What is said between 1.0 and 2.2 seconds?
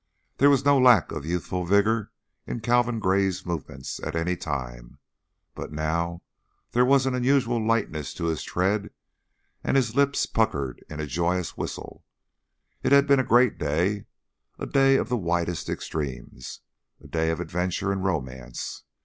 of youthful vigor